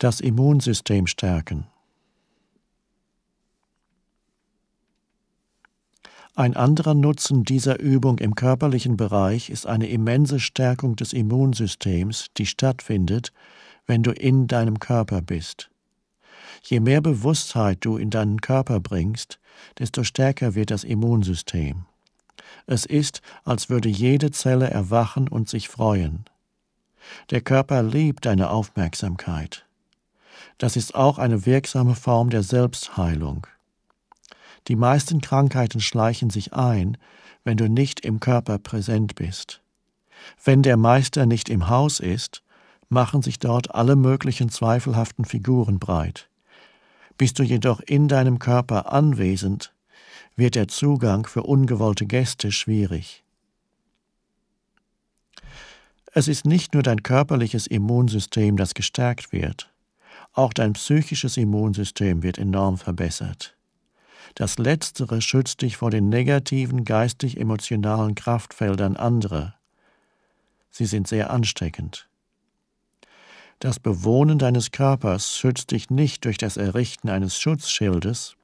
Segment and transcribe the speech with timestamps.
[0.00, 1.66] Das Immunsystem stärken.
[6.34, 12.46] Ein anderer Nutzen dieser Übung im körperlichen Bereich ist eine immense Stärkung des Immunsystems, die
[12.46, 13.34] stattfindet,
[13.86, 15.70] wenn du in deinem Körper bist.
[16.62, 19.38] Je mehr Bewusstheit du in deinen Körper bringst,
[19.78, 21.84] desto stärker wird das Immunsystem.
[22.66, 26.24] Es ist, als würde jede Zelle erwachen und sich freuen.
[27.28, 29.66] Der Körper liebt deine Aufmerksamkeit.
[30.58, 33.46] Das ist auch eine wirksame Form der Selbstheilung.
[34.68, 36.96] Die meisten Krankheiten schleichen sich ein,
[37.44, 39.62] wenn du nicht im Körper präsent bist.
[40.44, 42.42] Wenn der Meister nicht im Haus ist,
[42.88, 46.28] machen sich dort alle möglichen zweifelhaften Figuren breit.
[47.16, 49.72] Bist du jedoch in deinem Körper anwesend,
[50.36, 53.22] wird der Zugang für ungewollte Gäste schwierig.
[56.12, 59.70] Es ist nicht nur dein körperliches Immunsystem, das gestärkt wird,
[60.32, 63.56] auch dein psychisches Immunsystem wird enorm verbessert.
[64.34, 69.54] Das Letztere schützt dich vor den negativen geistig-emotionalen Kraftfeldern anderer.
[70.70, 72.08] Sie sind sehr ansteckend.
[73.58, 78.36] Das Bewohnen deines Körpers schützt dich nicht durch das Errichten eines Schutzschildes,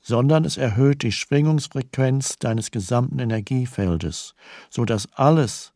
[0.00, 4.34] sondern es erhöht die Schwingungsfrequenz deines gesamten Energiefeldes,
[4.70, 5.72] so dass alles,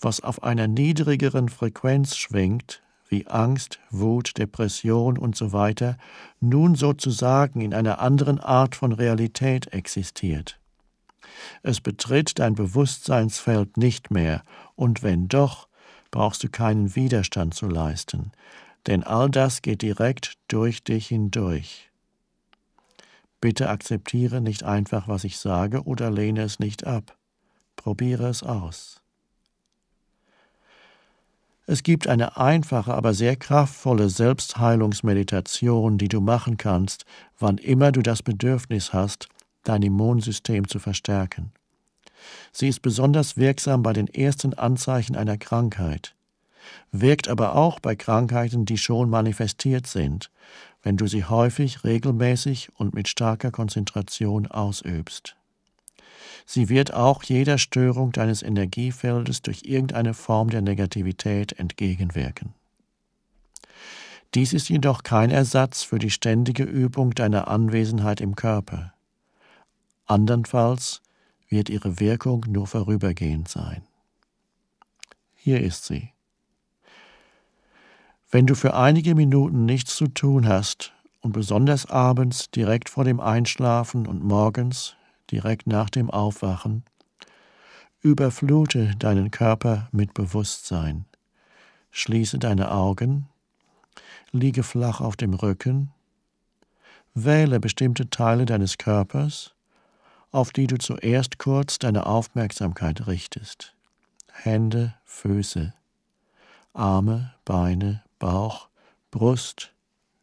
[0.00, 5.96] was auf einer niedrigeren Frequenz schwingt, wie Angst, Wut, Depression und so weiter,
[6.40, 10.58] nun sozusagen in einer anderen Art von Realität existiert.
[11.62, 14.42] Es betritt dein Bewusstseinsfeld nicht mehr,
[14.74, 15.68] und wenn doch,
[16.10, 18.32] brauchst du keinen Widerstand zu leisten,
[18.86, 21.90] denn all das geht direkt durch dich hindurch.
[23.40, 27.16] Bitte akzeptiere nicht einfach, was ich sage, oder lehne es nicht ab.
[27.76, 29.02] Probiere es aus.
[31.68, 37.04] Es gibt eine einfache, aber sehr kraftvolle Selbstheilungsmeditation, die du machen kannst,
[37.40, 39.28] wann immer du das Bedürfnis hast,
[39.64, 41.50] dein Immunsystem zu verstärken.
[42.52, 46.14] Sie ist besonders wirksam bei den ersten Anzeichen einer Krankheit,
[46.92, 50.30] wirkt aber auch bei Krankheiten, die schon manifestiert sind,
[50.84, 55.36] wenn du sie häufig, regelmäßig und mit starker Konzentration ausübst.
[56.48, 62.54] Sie wird auch jeder Störung deines Energiefeldes durch irgendeine Form der Negativität entgegenwirken.
[64.34, 68.94] Dies ist jedoch kein Ersatz für die ständige Übung deiner Anwesenheit im Körper.
[70.06, 71.02] Andernfalls
[71.48, 73.82] wird ihre Wirkung nur vorübergehend sein.
[75.34, 76.12] Hier ist sie.
[78.30, 80.92] Wenn du für einige Minuten nichts zu tun hast
[81.22, 84.96] und besonders abends direkt vor dem Einschlafen und morgens
[85.30, 86.84] direkt nach dem Aufwachen,
[88.00, 91.06] überflute deinen Körper mit Bewusstsein.
[91.90, 93.28] Schließe deine Augen,
[94.32, 95.90] liege flach auf dem Rücken,
[97.14, 99.54] wähle bestimmte Teile deines Körpers,
[100.30, 103.74] auf die du zuerst kurz deine Aufmerksamkeit richtest.
[104.30, 105.72] Hände, Füße,
[106.74, 108.68] Arme, Beine, Bauch,
[109.10, 109.72] Brust,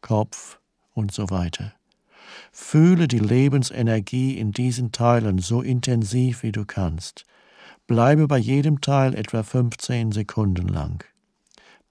[0.00, 0.58] Kopf
[0.94, 1.72] und so weiter.
[2.62, 7.24] Fühle die Lebensenergie in diesen Teilen so intensiv wie du kannst.
[7.88, 11.02] Bleibe bei jedem Teil etwa 15 Sekunden lang.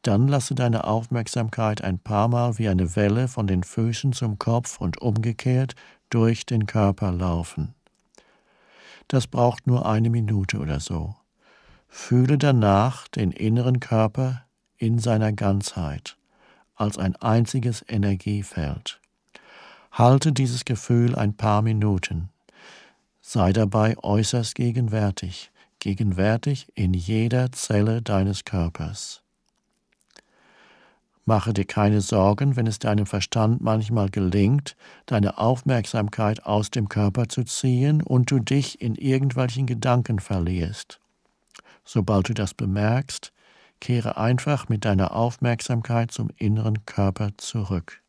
[0.04, 4.80] Dann lasse deine Aufmerksamkeit ein paar Mal wie eine Welle von den Füßen zum Kopf
[4.80, 5.76] und umgekehrt
[6.10, 7.74] durch den Körper laufen.
[9.10, 11.16] Das braucht nur eine Minute oder so.
[11.90, 14.46] Fühle danach den inneren Körper
[14.78, 16.16] in seiner Ganzheit
[16.76, 19.02] als ein einziges Energiefeld.
[20.00, 22.30] Halte dieses Gefühl ein paar Minuten.
[23.20, 29.24] Sei dabei äußerst gegenwärtig, gegenwärtig in jeder Zelle deines Körpers.
[31.26, 37.28] Mache dir keine Sorgen, wenn es deinem Verstand manchmal gelingt, deine Aufmerksamkeit aus dem Körper
[37.28, 41.02] zu ziehen und du dich in irgendwelchen Gedanken verlierst.
[41.84, 43.34] Sobald du das bemerkst,
[43.82, 48.02] kehre einfach mit deiner Aufmerksamkeit zum inneren Körper zurück.